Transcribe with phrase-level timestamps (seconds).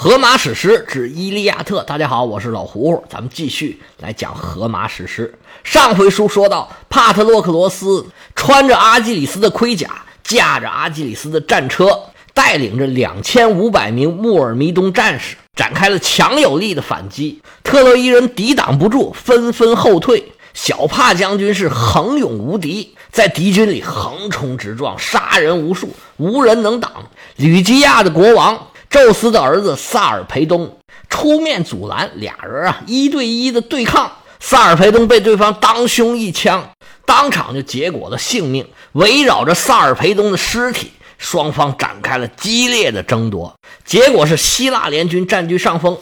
[0.00, 5.34] 荷马史诗之《伊利亚特》，大家好，我是老胡，咱们继续来讲荷马史诗。
[5.64, 8.06] 上回书说到，帕特洛克罗斯
[8.36, 9.90] 穿着阿基里斯的盔甲，
[10.22, 11.98] 驾着阿基里斯的战车，
[12.32, 17.42] 带领着两千五百名穆尔弥东战士，展开了强有力的反击。
[17.64, 20.30] 特洛伊人抵挡不住，纷纷后退。
[20.54, 26.92] 小帕将军是横勇无敌，在敌军里横冲直撞，杀人无数，无人能挡。
[27.34, 28.56] 吕基亚的国王。
[28.90, 30.78] 宙斯的儿子萨尔培东
[31.10, 36.70] 出面阻拦，俩人啊一对一的对抗，萨尔培东被对方当胸一枪，
[37.04, 38.66] 当场就结果了性命。
[38.92, 43.54] 围绕着萨尔培东的尸体，双方展开了激烈的争夺。
[43.84, 45.96] 结果是希腊联军占据上风，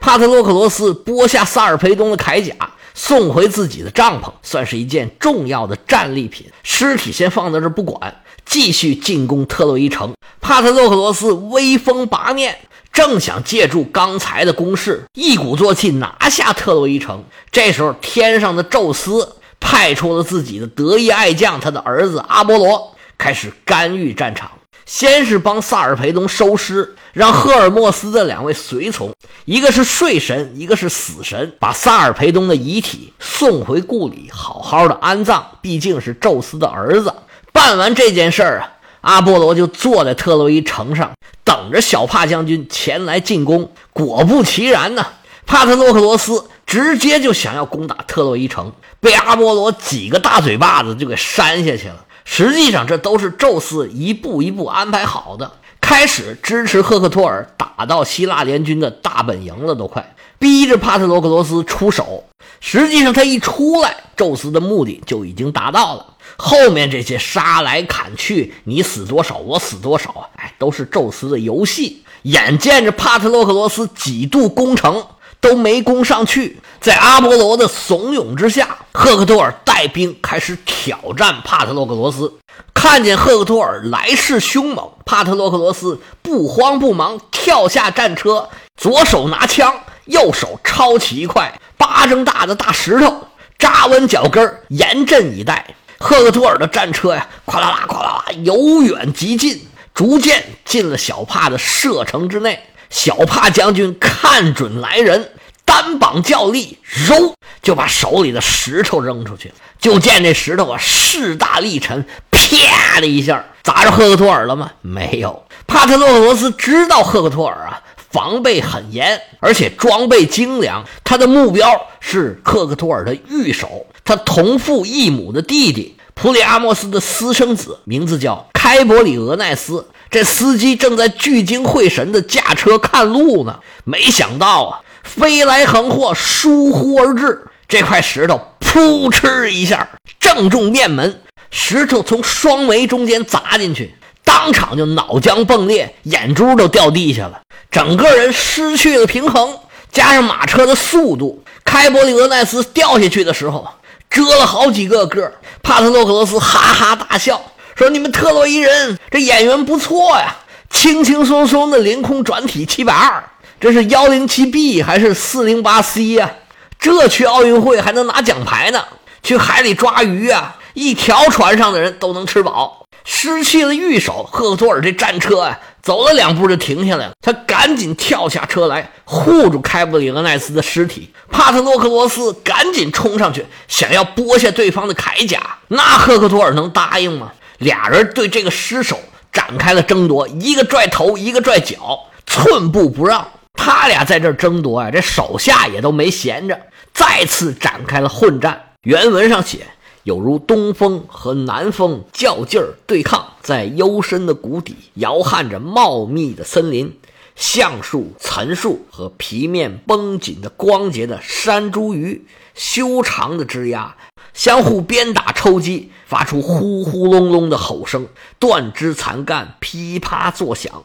[0.00, 2.54] 帕特洛克罗斯剥下萨尔培东的铠甲，
[2.92, 6.50] 送回自己的帐篷，算是一件重要的战利品。
[6.64, 8.21] 尸体先放在这不管。
[8.44, 12.58] 继续进攻特洛伊城，帕特洛克罗斯威风八面，
[12.92, 17.24] 正想借助刚才的攻势一鼓作气拿下特洛伊城。
[17.50, 24.50] 这时候，天上的宙斯派出了自己的得意爱将，他的儿子阿波罗开始干预战场。
[24.84, 35.46] 先是帮萨尔培东收尸，让赫尔墨斯的两位随从，一个是睡神，一个是死神，把萨尔培东的遗体送回故里，好好的安葬。
[35.62, 37.14] 毕竟是宙斯的儿子。
[37.52, 38.72] 办完这件事儿啊，
[39.02, 41.12] 阿波罗就坐在特洛伊城上，
[41.44, 43.70] 等着小帕将军前来进攻。
[43.92, 45.06] 果不其然呢，
[45.46, 52.04] 帕特洛克罗斯直接就想要攻打特洛伊城，被阿波罗几个大嘴巴子就给扇下去了。
[52.24, 55.52] 实际上，这都是宙斯一步一步安排好的。
[55.80, 62.24] 开始支持赫克托尔打到希腊联军的大本营了，都快逼着帕特洛克罗斯出手。
[62.60, 66.06] 实际上，他一出来，宙斯的目的就已经达到了。
[66.36, 70.28] 后面这些杀来砍去，你死多少，我死多少啊！
[70.36, 72.02] 哎，都是宙斯的游戏。
[72.22, 75.04] 眼见着帕特洛克罗斯几度攻城
[75.40, 82.32] 都没攻上去，在阿波罗的怂恿之下，赫克托尔带兵开始挑战帕特洛克罗斯。
[82.74, 93.26] 看见赫克托尔来势凶猛，帕特洛克罗斯不慌不忙跳下战车，左手拿枪，右手抄起一块巴掌大的大石头，
[93.58, 95.74] 扎稳脚跟，严阵以待。
[96.02, 99.64] 赫克托尔的战车呀，咵啦啦，咵啦啦，由远及近，
[99.94, 102.58] 逐渐进了小帕的射程之内。
[102.90, 105.30] 小帕将军看准来人，
[105.64, 109.54] 单膀较力，揉就把手里的石头扔出去。
[109.78, 114.72] 就见这石头啊，势大力沉，啪的一下砸着赫克托尔了吗？
[114.80, 115.44] 没有。
[115.68, 117.80] 帕特洛克罗斯知道赫克托尔啊，
[118.10, 123.86] 防备很严，而且装备精良，他的目标是赫克托尔的御手。
[124.04, 129.86] 他同父异母的弟弟普里阿莫斯的私生子，名字叫开伯里俄奈斯。
[130.10, 139.88] 这司机正在聚精会神地驾车看路呢，没想到啊，飞来横祸疏忽而至，这块石头噗嗤一下
[140.20, 147.40] 正中面门，石头从双眉中间砸进去，当场就脑浆迸裂，眼珠都掉地下了，
[147.70, 149.56] 整个人失去了平衡，
[149.90, 153.66] 加上马车的速度，开伯里俄奈斯掉下去的时候。
[154.12, 157.42] 折了好几个个，帕特洛克罗斯哈哈大笑
[157.74, 160.36] 说：“你们特洛伊人这演员不错呀，
[160.68, 163.24] 轻轻松松的凌空转体七百二，
[163.58, 166.30] 这是幺零七 B 还是四零八 C 呀？
[166.78, 168.84] 这去奥运会还能拿奖牌呢？
[169.22, 177.12] 去海里抓鱼啊，一条船上的人都能吃饱。”失去了御手，赫克托尔这战车啊，走了两步就停下来了。
[177.20, 181.12] 他赶紧跳下车来，护住开布里厄奈斯的尸体。
[181.30, 185.40] 帕特洛克罗斯赶紧冲上去，想要剥下对方的铠甲。
[185.68, 187.32] 那赫克托尔能答应吗？
[187.58, 188.98] 俩人对这个尸首
[189.32, 193.26] 展开了争夺，一个拽头，一个拽脚，寸步不让。
[193.54, 196.58] 他俩在这争夺啊，这手下也都没闲着，
[196.92, 198.60] 再次展开了混战。
[198.82, 199.66] 原文上写。
[200.04, 206.98] 有如东风和南风较劲儿对抗，在幽深的谷底摇撼着茂密的森林，
[207.36, 212.20] 橡树、岑树和皮面绷紧的光洁的山茱萸，
[212.54, 213.92] 修长的枝桠
[214.34, 218.08] 相互鞭打抽击，发出呼呼隆隆的吼声，
[218.40, 220.82] 断枝残干噼啪作响。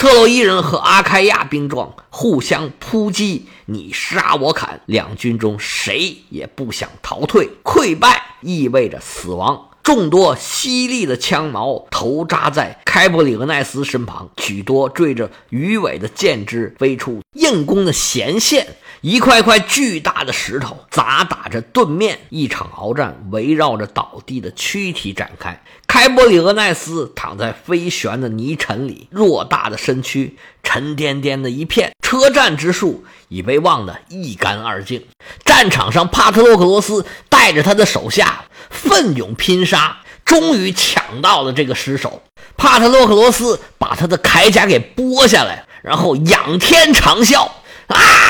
[0.00, 7.50] 特洛伊人和阿开亚兵壮互相扑击，你杀我砍，两军中谁也不想逃退。
[7.62, 9.66] 溃败意味着死亡。
[9.82, 18.76] 众多犀利的枪矛头扎在开普里格奈斯身旁，许多缀着鱼尾的箭支飞出，硬弓的弦线。
[19.02, 25.62] 一块块巨大的石头砸打着盾面，一场鏖战围绕着倒地的躯体展开。
[25.86, 31.92] 开伯里俄奈斯躺在飞旋的泥尘里，偌大的身躯沉甸甸的一片。
[32.02, 35.06] 车战之术已被忘得一干二净。
[35.44, 42.22] 战场上，帕特洛克罗斯带着他的手下奋勇拼杀，终于抢到了这个尸首。
[42.56, 47.48] 帕特洛克罗斯把他的铠甲给剥下来，然后仰天长啸，
[47.86, 48.29] 啊！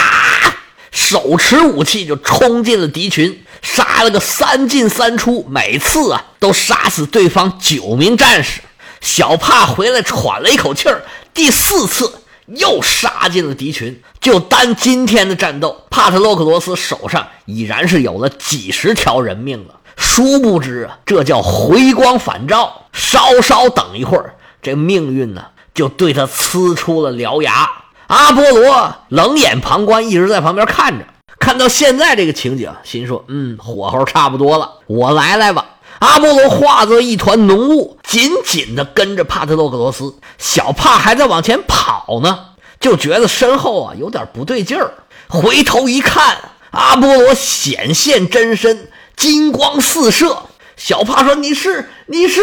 [0.90, 8.60] 手持武器就冲进了敌群，杀了个三进三出，每次啊都杀死对方九名战士。
[9.00, 11.02] 小帕回来喘了一口气儿，
[11.32, 14.02] 第四次又杀进了敌群。
[14.20, 19.76] 就单今天的战斗，帕特洛克罗斯手上已然是有了几十条人命了。
[19.96, 22.86] 殊不知啊，这叫回光返照。
[22.92, 27.70] 稍稍等一会儿，这命运呢就对他呲出了獠牙。
[28.10, 31.04] 阿波罗冷眼旁观，一直在旁边看着。
[31.38, 35.64] 看到现在这个情景，心说：“嗯，火候差不多了，我来来吧。”
[36.00, 40.16] 阿波罗化作一团浓雾，紧紧地跟着帕特洛克罗斯。
[40.38, 42.46] 小帕还在往前跑呢，
[42.80, 44.92] 就觉得身后啊有点不对劲儿。
[45.28, 46.36] 回头一看，
[46.72, 50.36] 阿波罗显现真身，金光四射。
[50.76, 52.40] 小帕说：“你是你是？”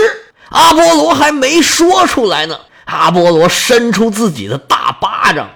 [0.49, 5.49] 阿波罗还没说出来呢，阿波罗伸出自己的大巴掌，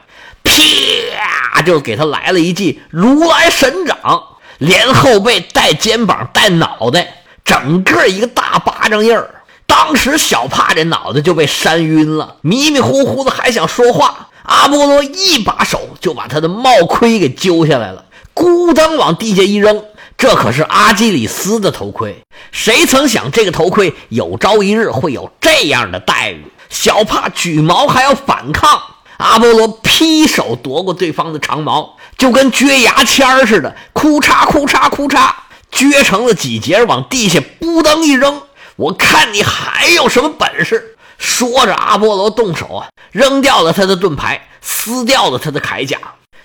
[0.44, 3.98] 啪就给他来了一记如来神掌，
[4.58, 7.16] 连后背带肩膀带脑袋。
[7.44, 14.30] 整个一个大巴掌印儿，当时小帕这脑袋就被扇晕了，迷迷糊糊的还想说话。
[14.44, 18.06] 阿波罗一把手就把他的帽盔给揪下来了，
[18.36, 19.84] 咕当往地下一扔，
[20.22, 22.22] 这可是阿基里斯的头盔。
[22.52, 26.46] 谁曾想这个头盔有朝一日会有这样的待遇？
[26.70, 28.80] 小帕举矛还要反抗，
[29.18, 35.32] 阿波罗劈手夺过对方的长矛，就跟撅牙签似的，哭嚓哭嚓哭嚓。
[35.72, 38.44] 撅成了几节，往地下扑噔一扔。
[38.76, 40.98] 我看你还有什么本事！
[41.18, 45.98] 说着，阿波罗动手啊，扔掉了他的盾牌，撕掉了他的铠甲。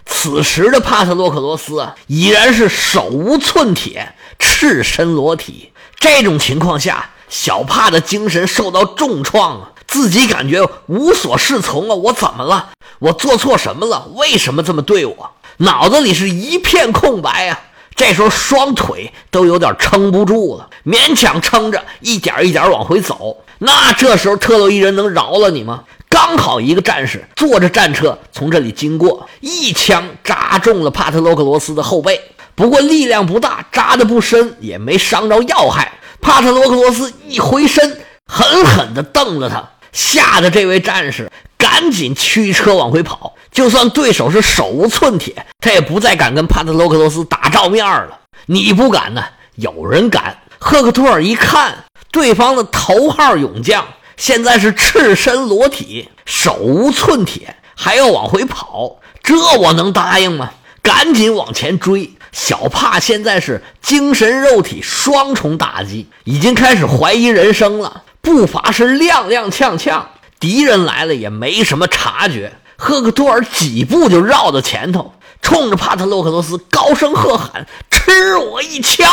[0.07, 5.73] 此时的帕特洛克罗斯啊，已然是手无寸铁，赤身裸体。
[5.99, 11.95] 这种情况下，小帕的精神受到重创啊，自己感觉无所适从啊！
[11.95, 12.71] 我怎么了？
[12.99, 14.09] 我做错什么了？
[14.15, 15.31] 为什么这么对我？
[15.59, 17.61] 脑子里是一片空白啊！
[17.95, 23.39] 这时候双腿都有点撑不住了，勉强撑着，一点一点往回走。
[23.59, 25.85] 那这时候特洛伊人能饶了你吗？
[26.09, 32.21] 刚好一个战士坐着战车从这里经过，一枪扎中了帕特洛克罗斯的后背，
[32.55, 35.93] 不过力量不大，扎的不深，也没伤着要害。
[36.21, 43.35] 帕特洛克罗斯一回身，狠狠地瞪了他，吓得这位战士赶紧驱车往回跑。
[43.53, 48.21] 就算对手是手无寸铁，他也不再敢跟帕特洛克罗斯打照面了。
[48.47, 49.25] 你不敢呢，
[49.57, 50.39] 有人敢。
[50.59, 53.87] 赫克托尔一看，对方的头号勇将
[54.17, 60.51] 现在是赤身裸体，手无寸铁，还要往回跑，这我能答应吗？
[60.83, 62.13] 赶紧往前追。
[62.33, 70.03] 小帕现在是精神肉体双重打击，已经开始怀疑人生了，步伐是踉踉跄跄，
[70.39, 72.53] 敌人来了也没什么察觉。
[72.77, 79.11] 赫克托尔几步就绕到前头，冲着帕特洛克罗斯高声喝喊：“吃我一枪！”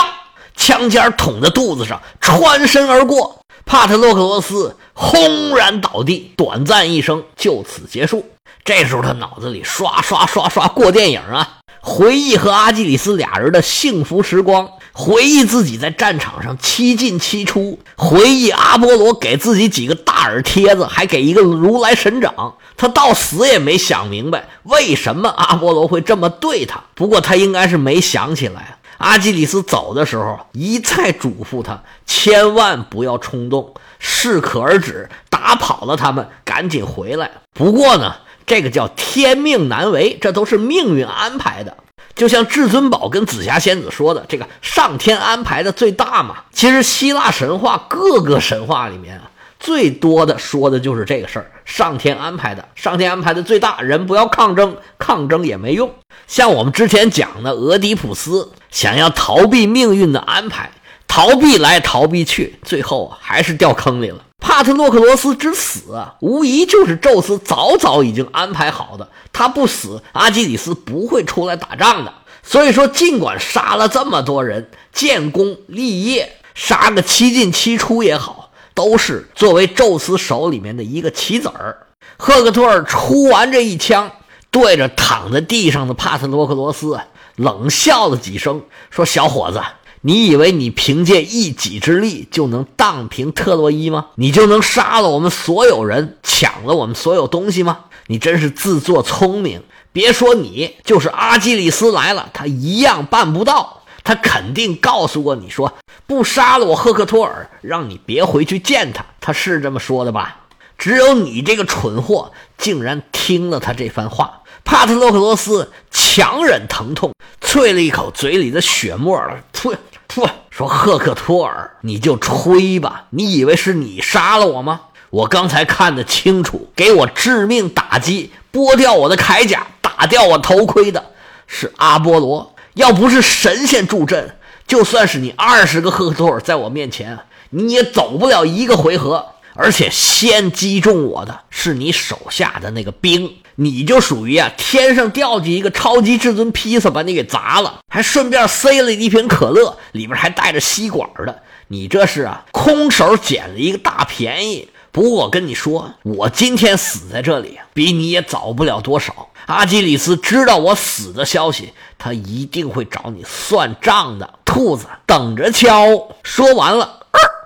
[0.55, 8.25] 枪尖捅在肚子上，穿身而过，帕特洛克罗斯轰然倒地，短暂一生就此结束。
[8.63, 14.69] 这时候他脑子里刷刷刷刷过电影啊，回忆和阿基里斯俩人的幸福时光。
[14.95, 22.53] 回忆自己在战场上七进七出，回忆阿波罗给自己几个大耳贴子，还给一个如来神掌。
[22.77, 26.79] 他到死也没想明白为什么阿波罗会这么对他。
[26.93, 33.73] 不过他应该是没想起来，阿基里斯走的时候一再嘱咐他，千万不要冲动，
[34.05, 37.31] 适可而止，打跑了他们，赶紧回来。
[37.53, 41.77] 不过呢，这个叫天命难违，这都是命运安排的。
[42.13, 46.43] 就像至尊宝跟紫霞仙子说的，这个上天安排的最大嘛。
[46.51, 53.79] 其实希腊神话各个神话里面啊，最多的说的就是这个事儿，上天安排的，上天安排的最大。
[53.81, 55.89] 人不要抗争，抗争也没用。
[56.27, 60.71] 像我们之前讲的，俄狄浦斯想要逃避命运的安排，
[61.15, 64.25] 逃避来逃避去，最后还是掉坑里了。
[64.39, 69.07] 帕特洛克罗斯之死，无疑就是宙斯早早已经安排好的。
[69.31, 72.11] 他不死，阿基里斯不会出来打仗的。
[72.41, 81.85] 所以说，尽管杀了这么多人，建功立业，杀个七进七出也好，都是作为宙斯手里面的一个棋子儿。
[82.17, 84.09] 赫克托尔出完这一枪，
[84.49, 86.99] 对着躺在地上的帕特洛克罗斯
[87.35, 89.61] 冷笑了几声，说：“小伙子。”
[90.05, 94.07] 你以为你凭借一己之力就能荡平特洛伊吗？
[94.15, 97.85] 你就能杀了我们所有人，抢了我们所有东西吗？
[98.07, 103.83] 你真是自作聪明，别说你，就是阿基里斯来了，他一样办不到。
[104.03, 105.73] 他肯定告诉过你说，
[106.05, 109.05] 不杀了我赫克托尔，让你别回去见他。
[109.21, 110.41] 他是这么说的吧？
[110.77, 114.41] 只有你这个蠢货，竟然听了他这番话。
[114.65, 119.73] 帕特洛克罗斯强忍疼痛，啐了一口嘴里的血沫了，噗
[120.13, 123.05] 噗，说：“赫克托尔，你就吹吧！
[123.09, 124.81] 你以为是你杀了我吗？
[125.09, 131.03] 我刚才看得清楚，给我致命打击，剥掉我的铠甲，打掉我头盔的
[131.47, 132.53] 是阿波罗。
[132.75, 134.35] 要不是神仙助阵，
[134.67, 137.17] 就算是你二十个赫克托尔在我面前，
[137.49, 139.25] 你也走不了一个回合。
[139.55, 151.43] 而且先击中我的是你手下的那个兵。”你就属于啊，天上掉下一个超级至尊披萨，把你给砸了，还顺便塞了一瓶可乐，里边还带着吸管的。
[151.67, 154.69] 你这是啊，空手捡了一个大便宜。
[154.91, 159.29] 不过我跟你说，我今天死在这里，比你也早不了多少。
[159.47, 164.35] 阿基里斯知道我死的消息，他一定会找你算账的。
[164.45, 166.09] 兔子等着瞧。
[166.21, 166.99] 说完了，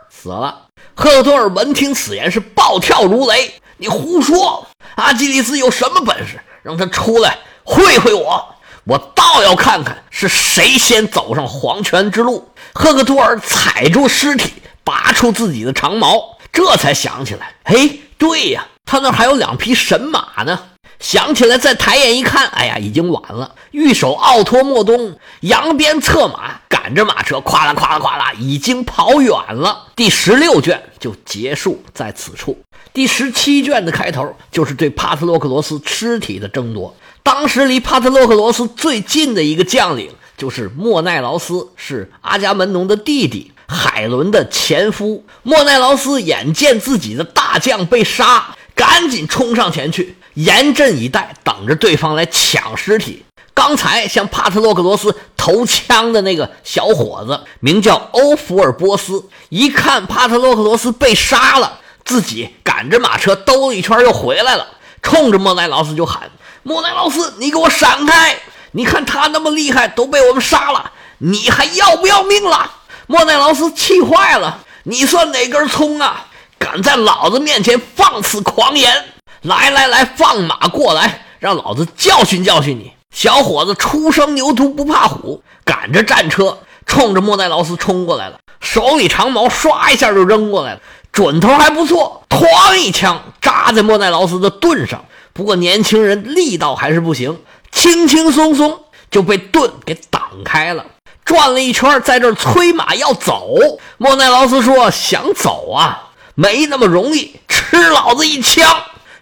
[0.09, 0.63] 死了。
[0.93, 3.53] 赫托尔闻听此言，是暴跳如雷。
[3.77, 4.67] 你胡说！
[4.95, 6.39] 阿基里斯有什么本事？
[6.63, 12.51] 让他出来会会我，我倒要看看是谁先走上黄泉之路。
[12.73, 14.53] 赫克托尔踩住尸体，
[14.83, 20.59] 拔出自己的长矛，这才想起来，哎，对呀，他那还有两匹神马呢。
[20.99, 23.53] 想起来，再抬眼一看，哎呀，已经晚了。
[23.71, 29.87] 御手奥托莫东扬鞭策马，赶着马车，咵啦咵啦咵啦，已经跑远了。
[29.93, 32.57] 第十六卷就结束在此处。
[32.93, 36.95] 第十七卷的开头就是对帕特洛克罗斯尸体的争夺。
[37.23, 45.25] 当时离帕特洛克罗斯最近的一个将领就是莫奈劳斯，是阿伽门农的弟弟，海伦的前夫。
[45.43, 50.15] 莫奈劳斯眼见自己的大将被杀，赶紧冲上前去。
[50.35, 53.25] 严阵以待，等着对方来抢尸体。
[53.57, 64.67] 刚才向帕特洛克罗斯投枪的那个小伙子名叫欧福尔波斯，一看帕特洛克罗斯被杀了，自己赶着马车兜了一圈又回来了，
[65.01, 66.29] 冲着莫奈劳斯就喊
[66.61, 68.37] ：“莫奈劳斯，你给我闪开！
[68.73, 72.73] 你看他那么厉害，都被我们杀了，你还要不要命了？”
[73.07, 76.27] 莫奈劳斯气坏了：“你算哪根葱啊？
[76.59, 79.05] 敢在老子面前放肆狂言！”
[79.41, 82.93] 来来来，放马过来，让老子教训教训你！
[83.17, 90.81] 小伙子初生牛犊不怕虎，赶着战车冲着莫奈劳斯冲过来了，手里长矛唰一下就扔过来了，
[91.11, 95.03] 准头还不错，哐一枪扎在莫奈劳斯的盾上。
[95.33, 97.39] 不过年轻人力道还是不行，
[97.71, 100.85] 轻轻松松就被盾给挡开了。
[101.25, 103.49] 转了一圈，在这催马要走。
[103.97, 108.63] 莫奈劳斯说：“想走啊，没那么容易，吃老子一枪！”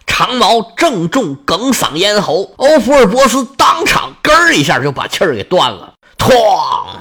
[0.06, 6.32] 长矛正中哽嗓咽喉，欧福尔波斯当场“咯”一下就把气儿给断了，哐，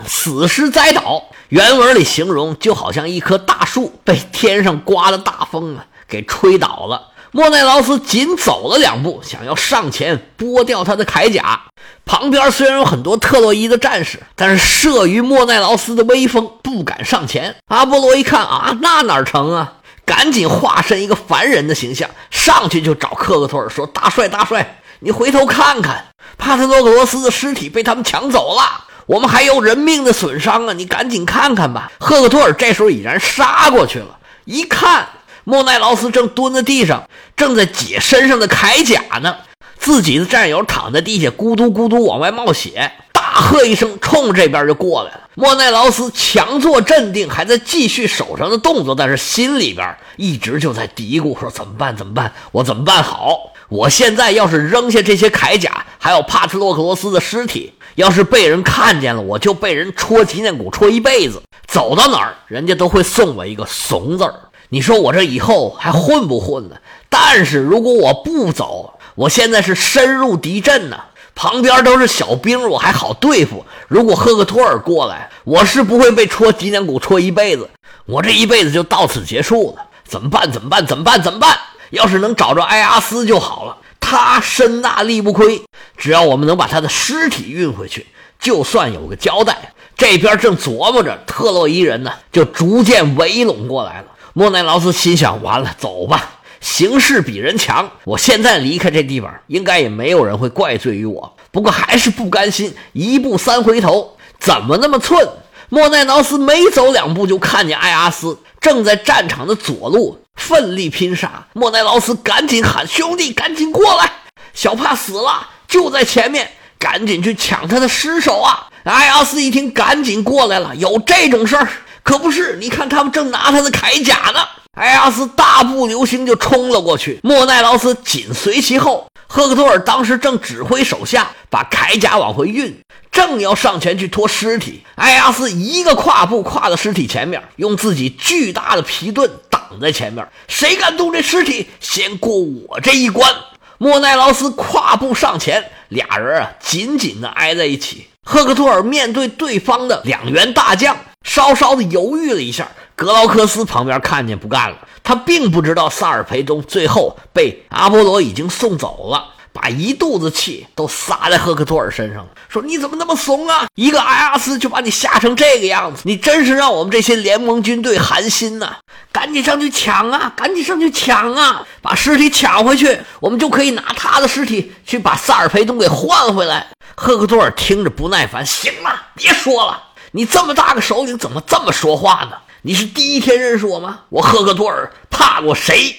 [0.05, 1.23] 死尸栽倒。
[1.49, 7.09] 原文里形容就好像一棵大树被天上刮的大风啊给吹倒了。
[7.31, 11.63] 莫奈劳斯紧走了两步，想要上前剥掉他的铠甲。
[12.05, 17.55] 旁边虽然有很多特洛伊的战士，但是慑于莫奈劳斯的威风，不敢上前。
[17.67, 19.73] 阿波罗一看啊，那哪成啊！
[20.05, 26.05] 赶紧化身一个凡人的形象，上去就找克克托尔说：“大帅，大帅，你回头看看，
[26.37, 30.73] 帕特洛克罗斯的尸体被他们抢走了，我们还有人命的损伤啊！
[30.73, 35.07] 你赶紧看看吧。”赫克托尔这时候已然杀过去了，一看
[35.43, 39.35] 莫奈劳斯正蹲在地上，正在解身上的铠甲呢，
[39.79, 42.91] 自己的战友躺在地下，咕嘟咕嘟往外冒血。
[43.35, 45.19] 大喝一声，冲这边就过来了。
[45.33, 51.97] 莫奈劳斯强作镇定，还在继续手上的动作，但是心里边一直就在嘀咕：说怎么办？
[51.97, 52.31] 怎么办？
[52.53, 53.51] 我怎么办好？
[53.67, 61.41] 我现在要是扔下这些铠甲，还有帕特洛克罗斯的尸体，要是被人看见了，我就被人戳脊梁骨戳一辈子。
[61.67, 64.33] 走到哪儿，人家都会送我一个怂字儿。
[64.69, 66.77] 你说我这以后还混不混呢？
[67.09, 70.97] 但是如果我不走，我现在是深入敌阵呢。
[71.35, 73.65] 旁边都是小兵，我还好对付。
[73.87, 77.69] 如果赫克托尔过来，我是不会被戳脊梁骨戳一辈子，
[78.05, 79.83] 我这一辈子就到此结束了。
[80.05, 80.49] 怎么办？
[80.51, 80.85] 怎么办？
[80.87, 81.21] 怎么办？
[81.21, 81.57] 怎么办？
[81.91, 85.61] 要是能找着埃阿斯就好了，他身大力不亏，
[85.97, 88.07] 只要我们能把他的尸体运回去，
[88.39, 89.73] 就算有个交代。
[89.97, 94.07] 这边正琢磨着，特洛伊人呢就逐渐围拢过来了。
[94.33, 96.31] 莫奈劳斯心想：完了，走吧。
[96.65, 101.37] 形势比人强，我现在离开这地方，应该也没有人会怪罪于我。
[101.51, 105.29] 不过还是不甘心，一步三回头，怎么那么寸？
[105.69, 111.45] 莫奈劳斯没走两步，就看见艾阿斯正在战场的左路奋力拼杀。
[111.53, 114.11] 莫奈劳斯赶紧喊：“兄弟，赶紧过来！
[114.55, 118.69] 小帕死了，就在前面，赶紧去抢他的尸首啊！
[118.85, 120.75] 艾阿斯一听，赶紧过来了。
[120.75, 121.67] 有这种事儿？
[122.01, 124.39] 可不是，你看他们正拿他的铠甲呢。
[124.75, 129.07] 埃阿斯大步流星就冲了过去，莫奈劳斯紧随其后。
[129.27, 132.77] 赫克托尔当时正指挥手下把铠甲往回运，
[133.11, 140.27] 正要上前去拖尸体，埃阿斯一个跨步跨到尸体前面，用自己巨大的皮盾挡在前面。
[140.47, 143.33] 谁敢动这尸体，先过我这一关。
[143.77, 148.07] 莫奈劳斯跨步上前，俩人啊紧紧的挨在一起。
[148.23, 152.69] 赫克托尔面对对方的两员大将，稍稍的犹豫了一下。
[152.95, 163.67] 格劳克斯旁边看见不干了，他并不知道萨尔培宗最后被阿波罗已经送走了，把一肚子气都撒在赫克托尔身上了，说你怎么那么怂啊？
[163.75, 168.77] 一个埃阿斯就把你吓成这个样子，你真是让我们这些联盟军队寒心呐！
[169.11, 170.31] 赶紧上去抢啊！
[170.35, 171.65] 赶紧上去抢啊！
[171.81, 176.67] 把尸体抢回去，我们就可以拿他的尸体去把萨尔培宗给换回来。
[176.95, 182.37] 赫克托尔听着不耐烦，行了，别说了，你这么大个首领，怎么这么说话呢？
[182.67, 183.99] 你是第一天认识我吗？
[184.09, 185.97] 我赫克托尔怕过谁？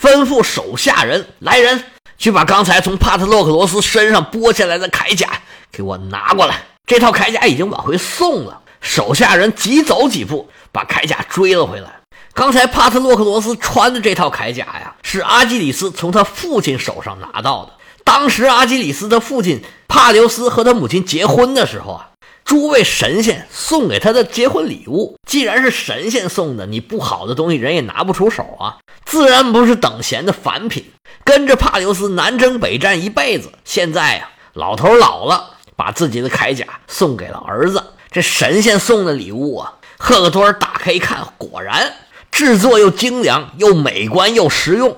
[0.00, 1.84] 吩咐手下人来人，
[2.16, 5.28] 去把刚才从帕特洛克罗斯身上剥下来的铠甲
[5.70, 6.62] 给我拿过来。
[6.86, 8.62] 这套铠甲已经往回送了。
[8.80, 12.00] 手下人急走几步，把铠甲追了回来。
[12.32, 17.72] 刚才帕特洛克罗斯穿的这套铠甲呀，是阿基里斯从他父亲手上拿到的。
[18.04, 22.08] 当时阿基里斯的父亲帕留斯和他母亲结婚的时候啊。
[22.46, 30.92] 诸位神仙送给他的结婚礼物，既然是神仙送的，你不好的东西人也拿不出手啊，自然不是等闲的凡品。
[31.24, 37.82] 跟着帕留斯南征北战一辈子，现在呀，老头老了，把自己的铠甲送给了儿子。
[38.12, 41.94] 这神仙送的礼物啊，赫克托尔打开一看，果然
[42.30, 44.96] 制作又精良，又美观又实用，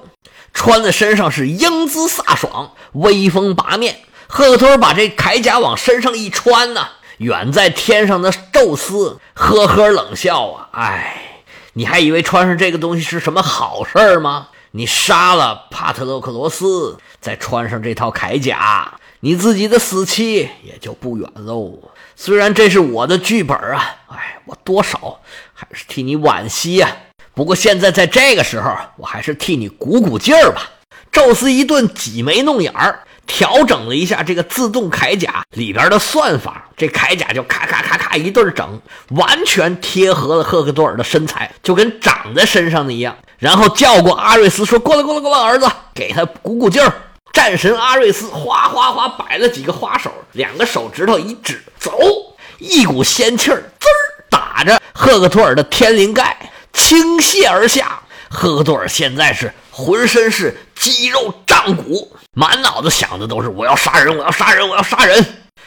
[0.52, 4.00] 穿在身上是英姿飒爽，威风八面。
[4.26, 6.86] 赫克托尔把这铠甲往身上一穿呢。
[7.18, 10.68] 远在天上的宙斯呵呵冷笑啊！
[10.72, 11.42] 哎，
[11.74, 14.48] 你还以为穿上这个东西是什么好事儿吗？
[14.72, 21.78] 你杀了帕特洛克罗斯，再穿上这套铠甲，你自己的死期也就不远喽。
[22.14, 25.20] 虽然这是我的剧本啊，哎，我多少
[25.54, 26.96] 还是替你惋惜呀。
[27.34, 30.70] 不过现在在这个时候，我还是替你鼓鼓劲儿吧。
[31.10, 33.00] 宙斯一顿挤眉弄眼儿。
[33.28, 43.16] 调整了一下这个自动铠甲里边的算法，这铠甲就咔咔咔咔一顿整，完全贴合了赫克多尔的身材，就跟长在身上的一样。
[43.38, 46.92] 然后叫过阿瑞斯说：“过来，过来，过来，儿子，给他鼓鼓劲儿。”
[47.32, 51.92] 战神阿瑞斯哗哗哗摆了几个花手，两个手指头一指，走，
[52.58, 58.00] 一股仙气儿滋儿打着赫克托尔的天灵盖倾泻而下。
[58.30, 62.16] 赫克托尔现在是浑身是肌肉胀骨。
[62.34, 65.24] 满脑子想的都是我要杀人，我要杀人，我要杀人。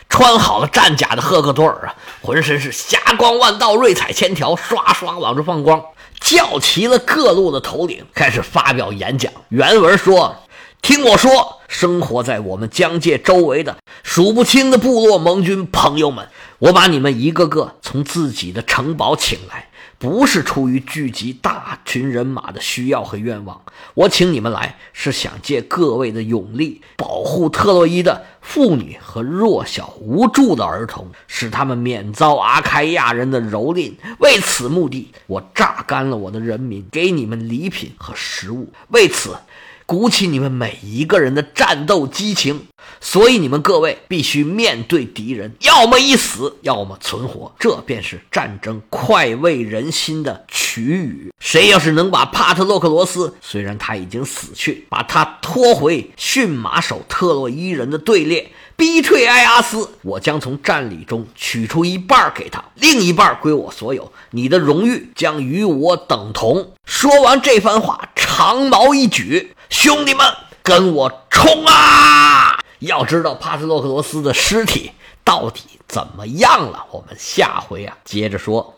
[0.09, 5.81] 穿好了战甲的赫克托尔啊，浑身是霞光万道，瑞彩千条，刷刷往这放光。
[6.19, 9.31] 叫齐了各路的头领，开始发表演讲。
[9.47, 10.35] 原文说
[10.83, 16.27] ：“听我说，生活在我们疆界周围的数不清的部落盟军朋友们，
[16.59, 23.61] 我把你们一个个从自己的城堡请来。”不是出于聚集大群人马的需要和愿望，
[23.93, 33.93] 我请你们来是想借各位的勇力保护特洛伊的妇女和弱小无助的儿童，使他们免遭阿开亚人的蹂躏。
[34.17, 38.73] 为此目的，我榨干了我的人民，给你们礼品和食物。
[38.89, 39.35] 为此。
[39.91, 42.67] 鼓起你们每一个人的战斗激情，
[43.01, 51.33] 所以你们各位必须面对敌人，要么一死，要么存活，这便是战争快慰人心的曲语。
[51.41, 64.09] 谁要是能把帕特洛克罗斯，虽然他已经死去，把他拖回驯马手特洛伊人的队列，逼退埃阿斯，我将从战礼中取出一半给他，另一半归我所有。
[64.29, 66.71] 你的荣誉将与我等同。
[66.85, 69.51] 说完这番话，长矛一举。
[69.71, 70.27] 兄弟们，
[70.61, 72.59] 跟我冲啊！
[72.79, 74.91] 要知道帕斯洛克罗斯的尸体
[75.23, 76.85] 到底怎么样了？
[76.91, 78.69] 我们下回啊接着说。